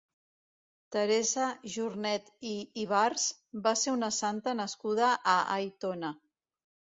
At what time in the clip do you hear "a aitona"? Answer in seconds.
5.37-6.13